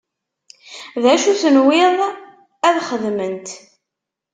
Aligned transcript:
D 1.03 1.05
acu 1.13 1.33
tenwiḍ 1.41 1.97
ad 2.67 2.77
xedment? 2.87 3.47